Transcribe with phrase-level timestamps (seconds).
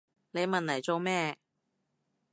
[0.31, 1.37] 你問嚟做咩？